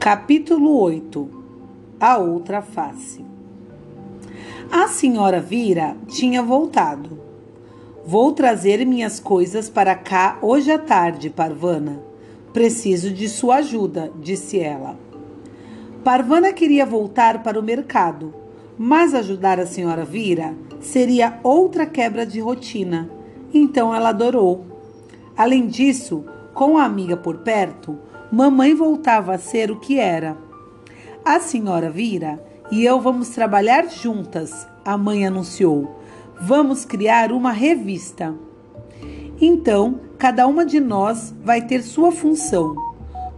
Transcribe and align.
Capítulo 0.00 0.80
8 0.80 1.30
A 2.00 2.16
outra 2.16 2.62
face 2.62 3.22
A 4.72 4.88
senhora 4.88 5.42
Vira 5.42 5.94
tinha 6.08 6.42
voltado. 6.42 7.20
Vou 8.04 8.32
trazer 8.32 8.86
minhas 8.86 9.20
coisas 9.20 9.68
para 9.68 9.94
cá 9.94 10.38
hoje 10.40 10.72
à 10.72 10.78
tarde, 10.78 11.28
Parvana. 11.28 12.02
Preciso 12.50 13.12
de 13.12 13.28
sua 13.28 13.56
ajuda, 13.56 14.10
disse 14.18 14.58
ela. 14.58 14.98
Parvana 16.02 16.50
queria 16.50 16.86
voltar 16.86 17.42
para 17.42 17.60
o 17.60 17.62
mercado, 17.62 18.32
mas 18.78 19.14
ajudar 19.14 19.60
a 19.60 19.66
senhora 19.66 20.04
Vira 20.06 20.56
seria 20.80 21.38
outra 21.42 21.84
quebra 21.84 22.24
de 22.24 22.40
rotina, 22.40 23.10
então 23.52 23.94
ela 23.94 24.08
adorou. 24.08 24.64
Além 25.36 25.66
disso, 25.66 26.24
com 26.54 26.78
a 26.78 26.84
amiga 26.84 27.18
por 27.18 27.38
perto, 27.40 27.98
mamãe 28.30 28.74
voltava 28.74 29.34
a 29.34 29.38
ser 29.38 29.70
o 29.70 29.80
que 29.80 29.98
era. 29.98 30.36
A 31.24 31.40
senhora 31.40 31.90
Vira 31.90 32.42
e 32.70 32.84
eu 32.84 33.00
vamos 33.00 33.30
trabalhar 33.30 33.88
juntas, 33.88 34.66
a 34.84 34.96
mãe 34.96 35.26
anunciou. 35.26 36.00
Vamos 36.40 36.84
criar 36.84 37.32
uma 37.32 37.50
revista. 37.50 38.34
Então, 39.40 40.00
cada 40.16 40.46
uma 40.46 40.64
de 40.64 40.78
nós 40.78 41.34
vai 41.42 41.62
ter 41.62 41.82
sua 41.82 42.12
função. 42.12 42.74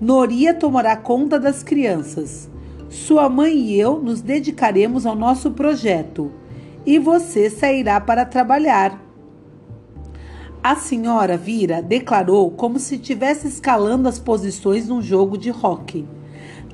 Noria 0.00 0.52
tomará 0.52 0.96
conta 0.96 1.38
das 1.38 1.62
crianças. 1.62 2.50
Sua 2.88 3.28
mãe 3.28 3.54
e 3.54 3.78
eu 3.78 4.00
nos 4.00 4.20
dedicaremos 4.20 5.06
ao 5.06 5.14
nosso 5.14 5.52
projeto. 5.52 6.32
E 6.84 6.98
você 6.98 7.48
sairá 7.48 8.00
para 8.00 8.24
trabalhar. 8.24 9.09
A 10.62 10.76
senhora 10.76 11.38
Vira 11.38 11.80
declarou 11.80 12.50
como 12.50 12.78
se 12.78 12.96
estivesse 12.96 13.48
escalando 13.48 14.06
as 14.06 14.18
posições 14.18 14.86
num 14.86 15.00
jogo 15.00 15.38
de 15.38 15.48
rock. 15.48 16.06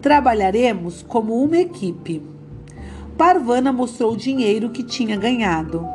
Trabalharemos 0.03 1.05
como 1.05 1.41
uma 1.41 1.59
equipe. 1.59 2.21
Parvana 3.17 3.73
mostrou 3.73 4.15
o 4.15 4.17
dinheiro 4.17 4.71
que 4.71 4.83
tinha 4.83 5.17
ganhado. 5.17 5.87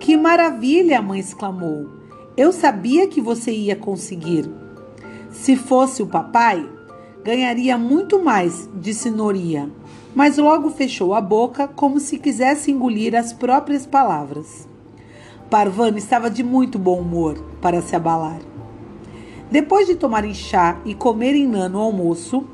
Que 0.00 0.16
maravilha! 0.16 0.98
a 0.98 1.02
mãe 1.02 1.20
exclamou. 1.20 1.90
Eu 2.38 2.54
sabia 2.54 3.06
que 3.06 3.20
você 3.20 3.52
ia 3.52 3.76
conseguir. 3.76 4.50
Se 5.30 5.56
fosse 5.56 6.02
o 6.02 6.06
papai, 6.06 6.66
ganharia 7.22 7.76
muito 7.76 8.18
mais, 8.18 8.66
disse 8.76 9.10
Noria, 9.10 9.70
mas 10.14 10.38
logo 10.38 10.70
fechou 10.70 11.12
a 11.12 11.20
boca 11.20 11.68
como 11.68 12.00
se 12.00 12.18
quisesse 12.18 12.70
engolir 12.70 13.14
as 13.14 13.34
próprias 13.34 13.84
palavras. 13.84 14.66
Parvana 15.50 15.96
estava 15.96 16.28
de 16.28 16.42
muito 16.42 16.76
bom 16.76 16.98
humor 16.98 17.38
para 17.62 17.80
se 17.80 17.94
abalar. 17.94 18.40
Depois 19.48 19.86
de 19.86 19.94
tomarem 19.94 20.34
chá 20.34 20.80
e 20.84 20.92
comerem 20.92 21.46
nã 21.46 21.68
no 21.68 21.78
almoço, 21.78 22.44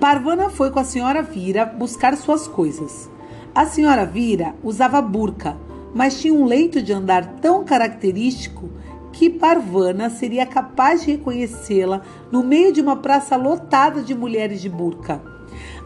Parvana 0.00 0.50
foi 0.50 0.72
com 0.72 0.80
a 0.80 0.84
senhora 0.84 1.22
Vira 1.22 1.64
buscar 1.64 2.16
suas 2.16 2.48
coisas. 2.48 3.08
A 3.54 3.66
senhora 3.66 4.04
Vira 4.04 4.52
usava 4.64 5.00
burca, 5.00 5.56
mas 5.94 6.20
tinha 6.20 6.34
um 6.34 6.44
leito 6.44 6.82
de 6.82 6.92
andar 6.92 7.36
tão 7.40 7.64
característico 7.64 8.68
que 9.12 9.30
Parvana 9.30 10.10
seria 10.10 10.44
capaz 10.44 11.02
de 11.02 11.12
reconhecê-la 11.12 12.02
no 12.32 12.42
meio 12.42 12.72
de 12.72 12.80
uma 12.80 12.96
praça 12.96 13.36
lotada 13.36 14.02
de 14.02 14.12
mulheres 14.12 14.60
de 14.60 14.68
burca. 14.68 15.22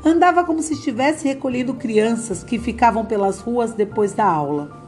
Andava 0.02 0.44
como 0.44 0.62
se 0.62 0.72
estivesse 0.72 1.28
recolhendo 1.28 1.74
crianças 1.74 2.42
que 2.42 2.58
ficavam 2.58 3.04
pelas 3.04 3.38
ruas 3.38 3.74
depois 3.74 4.14
da 4.14 4.24
aula 4.24 4.83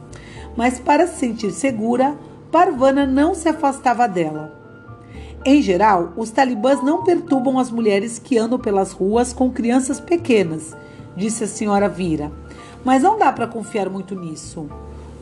mas 0.57 0.79
para 0.79 1.05
se 1.07 1.19
sentir 1.19 1.51
segura, 1.51 2.17
Parvana 2.51 3.05
não 3.05 3.35
se 3.35 3.47
afastava 3.47 4.07
dela. 4.07 4.53
Em 5.45 5.61
geral, 5.61 6.11
os 6.17 6.31
talibãs 6.31 6.83
não 6.83 7.03
perturbam 7.03 7.59
as 7.59 7.69
mulheres 7.69 8.17
que 8.19 8.37
andam 8.37 8.57
pelas 8.57 8.91
ruas 8.91 9.31
com 9.31 9.51
crianças 9.51 9.99
pequenas, 9.99 10.75
disse 11.15 11.43
a 11.43 11.47
senhora 11.47 11.87
Vira. 11.87 12.31
Mas 12.83 13.03
não 13.03 13.17
dá 13.19 13.31
para 13.31 13.47
confiar 13.47 13.89
muito 13.89 14.15
nisso. 14.15 14.67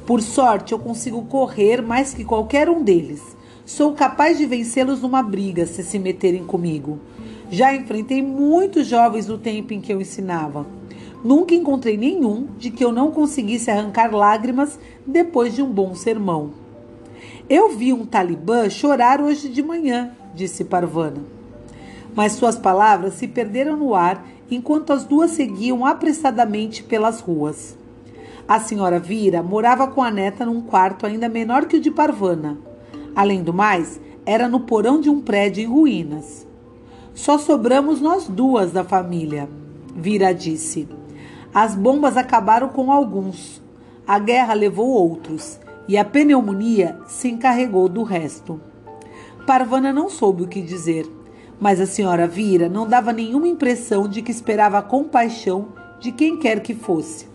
Por 0.06 0.22
sorte, 0.22 0.72
eu 0.72 0.80
consigo 0.80 1.24
correr 1.26 1.82
mais 1.82 2.14
que 2.14 2.24
qualquer 2.24 2.70
um 2.70 2.82
deles. 2.82 3.36
Sou 3.66 3.94
capaz 3.94 4.38
de 4.38 4.46
vencê-los 4.46 5.02
numa 5.02 5.22
briga 5.22 5.66
se 5.66 5.84
se 5.84 6.00
meterem 6.00 6.46
comigo. 6.46 7.00
Já 7.50 7.76
enfrentei 7.76 8.22
muitos 8.22 8.88
jovens 8.88 9.28
no 9.28 9.38
tempo 9.38 9.74
em 9.74 9.82
que 9.82 9.92
eu 9.92 10.00
ensinava. 10.00 10.66
Nunca 11.26 11.56
encontrei 11.56 11.98
nenhum 11.98 12.50
de 12.56 12.70
que 12.70 12.86
eu 12.86 12.92
não 12.92 13.10
conseguisse 13.10 13.72
arrancar 13.72 14.14
lágrimas 14.14 14.78
depois 15.08 15.56
de 15.56 15.64
um 15.64 15.72
bom 15.72 15.96
sermão. 15.96 16.52
Eu 17.50 17.76
vi 17.76 17.92
um 17.92 18.06
talibã 18.06 18.70
chorar 18.70 19.20
hoje 19.20 19.50
de 19.50 19.64
manhã, 19.64 20.12
disse 20.36 20.64
Parvana. 20.64 21.24
Mas 22.14 22.34
suas 22.34 22.60
palavras 22.60 23.16
se 23.16 23.28
perderam 23.28 23.76
no 23.76 23.96
ar 23.96 24.24
enquanto 24.52 24.94
as 24.94 25.04
duas 25.04 25.32
seguiam 25.32 25.84
apressadamente 25.84 26.84
pelas 26.84 27.22
ruas. 27.22 27.76
A 28.48 28.60
senhora 28.60 29.00
Vira 29.00 29.42
morava 29.42 29.88
com 29.88 30.04
a 30.04 30.12
neta 30.12 30.46
num 30.46 30.62
quarto 30.62 31.08
ainda 31.08 31.28
menor 31.28 31.66
que 31.66 31.78
o 31.78 31.82
de 31.82 31.90
Parvana. 31.90 32.56
Além 33.16 33.42
do 33.42 33.52
mais, 33.52 34.00
era 34.28 34.48
no 34.48 34.60
porão 34.60 35.02
de 35.02 35.10
um 35.10 35.20
prédio 35.20 35.64
em 35.64 35.66
ruínas. 35.66 36.46
Só 37.16 37.40
sobramos 37.40 38.00
nós 38.00 38.28
duas 38.28 38.72
da 38.72 38.84
família, 38.84 39.50
Vira 39.96 40.32
disse. 40.32 40.88
As 41.56 41.74
bombas 41.74 42.18
acabaram 42.18 42.68
com 42.68 42.92
alguns, 42.92 43.64
a 44.06 44.20
guerra 44.20 44.54
levou 44.54 44.90
outros 44.90 45.58
e 45.88 45.98
a 45.98 46.04
pneumonia 46.04 47.00
se 47.08 47.30
encarregou 47.30 47.88
do 47.88 48.04
resto. 48.04 48.60
Parvana 49.48 49.94
não 49.94 50.10
soube 50.10 50.44
o 50.44 50.48
que 50.50 50.62
dizer, 50.62 51.10
mas 51.58 51.80
a 51.80 51.86
senhora 51.86 52.28
Vira 52.28 52.68
não 52.68 52.86
dava 52.86 53.14
nenhuma 53.14 53.48
impressão 53.48 54.06
de 54.06 54.22
que 54.22 54.32
esperava 54.32 54.80
a 54.80 54.82
compaixão 54.82 55.70
de 55.98 56.12
quem 56.12 56.38
quer 56.38 56.60
que 56.60 56.76
fosse. 56.76 57.26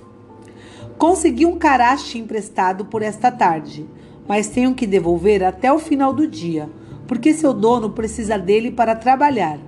Consegui 0.98 1.46
um 1.46 1.56
carache 1.56 2.18
emprestado 2.18 2.84
por 2.84 3.00
esta 3.00 3.32
tarde, 3.32 3.88
mas 4.28 4.48
tenho 4.48 4.74
que 4.74 4.86
devolver 4.86 5.42
até 5.42 5.72
o 5.72 5.78
final 5.78 6.12
do 6.12 6.26
dia, 6.26 6.68
porque 7.08 7.32
seu 7.32 7.54
dono 7.54 7.88
precisa 7.88 8.38
dele 8.38 8.70
para 8.70 8.94
trabalhar. 8.94 9.58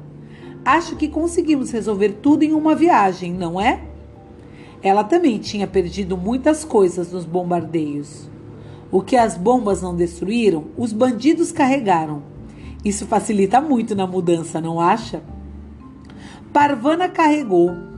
Acho 0.62 0.94
que 0.94 1.08
conseguimos 1.08 1.70
resolver 1.70 2.18
tudo 2.20 2.42
em 2.42 2.52
uma 2.52 2.74
viagem, 2.74 3.32
não 3.32 3.58
é? 3.58 3.91
Ela 4.82 5.04
também 5.04 5.38
tinha 5.38 5.66
perdido 5.66 6.16
muitas 6.16 6.64
coisas 6.64 7.12
nos 7.12 7.24
bombardeios. 7.24 8.28
O 8.90 9.00
que 9.00 9.16
as 9.16 9.36
bombas 9.36 9.80
não 9.80 9.94
destruíram, 9.94 10.66
os 10.76 10.92
bandidos 10.92 11.52
carregaram. 11.52 12.22
Isso 12.84 13.06
facilita 13.06 13.60
muito 13.60 13.94
na 13.94 14.06
mudança, 14.06 14.60
não 14.60 14.80
acha? 14.80 15.22
Parvana 16.52 17.08
carregou 17.08 17.92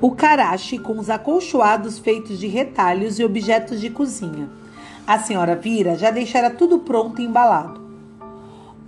o 0.00 0.12
carache 0.12 0.78
com 0.78 0.98
os 0.98 1.10
acolchoados 1.10 1.98
feitos 1.98 2.38
de 2.38 2.46
retalhos 2.46 3.18
e 3.18 3.24
objetos 3.24 3.80
de 3.80 3.90
cozinha. 3.90 4.48
A 5.06 5.18
senhora 5.18 5.54
Vira 5.54 5.96
já 5.96 6.10
deixara 6.10 6.48
tudo 6.48 6.78
pronto 6.78 7.20
e 7.20 7.24
embalado. 7.26 7.80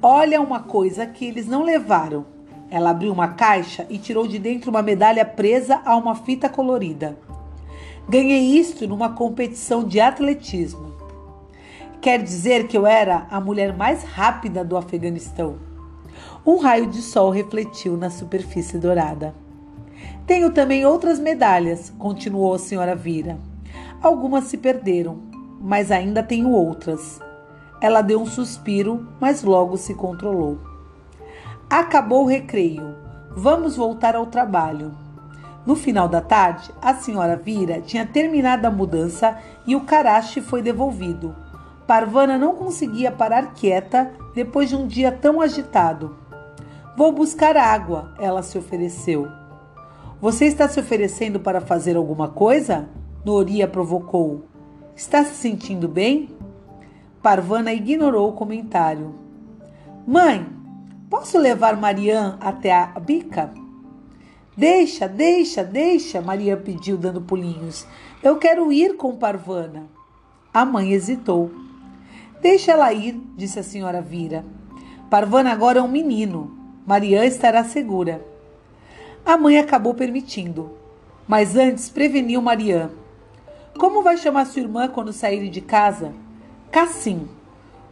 Olha 0.00 0.40
uma 0.40 0.60
coisa 0.60 1.04
que 1.06 1.26
eles 1.26 1.46
não 1.46 1.62
levaram, 1.64 2.24
ela 2.72 2.88
abriu 2.88 3.12
uma 3.12 3.28
caixa 3.28 3.86
e 3.90 3.98
tirou 3.98 4.26
de 4.26 4.38
dentro 4.38 4.70
uma 4.70 4.80
medalha 4.80 5.26
presa 5.26 5.82
a 5.84 5.94
uma 5.94 6.14
fita 6.14 6.48
colorida. 6.48 7.18
Ganhei 8.08 8.58
isto 8.58 8.88
numa 8.88 9.10
competição 9.10 9.84
de 9.84 10.00
atletismo. 10.00 10.90
Quer 12.00 12.22
dizer 12.22 12.66
que 12.66 12.76
eu 12.76 12.86
era 12.86 13.26
a 13.30 13.38
mulher 13.38 13.76
mais 13.76 14.02
rápida 14.02 14.64
do 14.64 14.74
Afeganistão. 14.74 15.56
Um 16.46 16.56
raio 16.56 16.86
de 16.86 17.02
sol 17.02 17.28
refletiu 17.28 17.94
na 17.94 18.08
superfície 18.08 18.78
dourada. 18.78 19.34
Tenho 20.26 20.50
também 20.50 20.86
outras 20.86 21.20
medalhas, 21.20 21.92
continuou 21.98 22.54
a 22.54 22.58
senhora 22.58 22.96
Vira. 22.96 23.38
Algumas 24.02 24.44
se 24.44 24.56
perderam, 24.56 25.18
mas 25.60 25.90
ainda 25.90 26.22
tenho 26.22 26.48
outras. 26.48 27.20
Ela 27.82 28.00
deu 28.00 28.18
um 28.18 28.26
suspiro, 28.26 29.06
mas 29.20 29.42
logo 29.42 29.76
se 29.76 29.92
controlou. 29.92 30.71
Acabou 31.72 32.24
o 32.24 32.28
recreio. 32.28 32.94
Vamos 33.34 33.76
voltar 33.76 34.14
ao 34.14 34.26
trabalho. 34.26 34.92
No 35.64 35.74
final 35.74 36.06
da 36.06 36.20
tarde, 36.20 36.70
a 36.82 36.92
senhora 36.92 37.34
Vira 37.34 37.80
tinha 37.80 38.04
terminado 38.04 38.66
a 38.66 38.70
mudança 38.70 39.38
e 39.66 39.74
o 39.74 39.80
carache 39.80 40.42
foi 40.42 40.60
devolvido. 40.60 41.34
Parvana 41.86 42.36
não 42.36 42.54
conseguia 42.56 43.10
parar 43.10 43.54
quieta 43.54 44.12
depois 44.34 44.68
de 44.68 44.76
um 44.76 44.86
dia 44.86 45.10
tão 45.10 45.40
agitado. 45.40 46.14
Vou 46.94 47.10
buscar 47.10 47.56
água, 47.56 48.12
ela 48.20 48.42
se 48.42 48.58
ofereceu. 48.58 49.26
Você 50.20 50.44
está 50.44 50.68
se 50.68 50.78
oferecendo 50.78 51.40
para 51.40 51.62
fazer 51.62 51.96
alguma 51.96 52.28
coisa? 52.28 52.86
Noria 53.24 53.66
provocou. 53.66 54.44
Está 54.94 55.24
se 55.24 55.36
sentindo 55.36 55.88
bem? 55.88 56.28
Parvana 57.22 57.72
ignorou 57.72 58.28
o 58.28 58.34
comentário. 58.34 59.14
Mãe, 60.06 60.60
Posso 61.12 61.36
levar 61.36 61.76
Marian 61.76 62.38
até 62.40 62.72
a 62.72 62.86
bica? 62.98 63.52
Deixa, 64.56 65.06
deixa, 65.06 65.62
deixa, 65.62 66.22
Marian 66.22 66.56
pediu, 66.56 66.96
dando 66.96 67.20
pulinhos. 67.20 67.86
Eu 68.22 68.38
quero 68.38 68.72
ir 68.72 68.96
com 68.96 69.14
Parvana. 69.14 69.84
A 70.54 70.64
mãe 70.64 70.92
hesitou. 70.92 71.50
Deixa 72.40 72.72
ela 72.72 72.90
ir, 72.94 73.20
disse 73.36 73.58
a 73.58 73.62
senhora 73.62 74.00
Vira. 74.00 74.42
Parvana 75.10 75.52
agora 75.52 75.80
é 75.80 75.82
um 75.82 75.86
menino. 75.86 76.56
Mariã 76.86 77.26
estará 77.26 77.62
segura. 77.62 78.26
A 79.22 79.36
mãe 79.36 79.58
acabou 79.58 79.92
permitindo, 79.92 80.78
mas 81.28 81.56
antes 81.56 81.90
preveniu 81.90 82.40
Mariã. 82.40 82.90
Como 83.78 84.02
vai 84.02 84.16
chamar 84.16 84.46
sua 84.46 84.62
irmã 84.62 84.88
quando 84.88 85.12
sair 85.12 85.50
de 85.50 85.60
casa? 85.60 86.14
Cassim. 86.70 87.28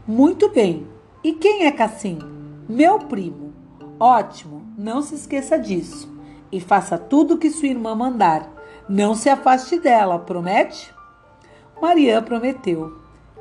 Muito 0.09 0.49
bem. 0.49 0.87
E 1.23 1.35
quem 1.35 1.67
é 1.67 1.71
Cassim? 1.71 2.40
Meu 2.71 3.01
primo. 3.01 3.53
Ótimo, 3.99 4.63
não 4.79 5.03
se 5.03 5.17
esqueça 5.17 5.59
disso. 5.59 6.09
E 6.53 6.61
faça 6.61 6.97
tudo 6.97 7.35
o 7.35 7.37
que 7.37 7.51
sua 7.51 7.67
irmã 7.67 7.97
mandar. 7.97 8.49
Não 8.89 9.13
se 9.13 9.29
afaste 9.29 9.81
dela, 9.81 10.21
promete? 10.21 10.95
Mariã 11.83 12.23
prometeu 12.23 12.97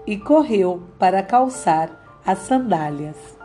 e 0.08 0.18
correu 0.18 0.82
para 0.98 1.22
calçar 1.22 1.92
as 2.26 2.40
sandálias. 2.40 3.39